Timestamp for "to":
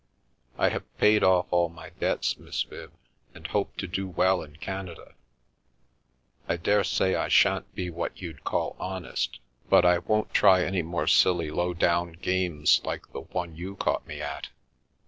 3.77-3.85